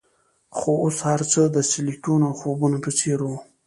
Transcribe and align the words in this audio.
خو 0.57 0.71
اوس 0.83 0.97
هرڅه 1.09 1.41
د 1.55 1.57
سیلیکون 1.71 2.21
او 2.27 2.33
خوبونو 2.39 2.77
په 2.85 2.89
څیر 2.97 3.19
وو 3.27 3.37